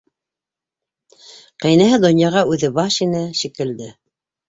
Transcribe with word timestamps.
Ҡәйнәһе 1.65 2.01
донъяға 2.07 2.45
үҙе 2.57 2.75
баш 2.83 3.01
ине, 3.09 3.25
шикелде. 3.45 3.97